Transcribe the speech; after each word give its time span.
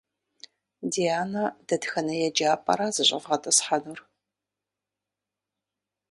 Дианэ 0.91 1.43
дэтхэнэ 1.67 2.13
еджапӏэра 2.27 2.87
зыщӏэвгъэтӏысхьэнур? 2.95 3.99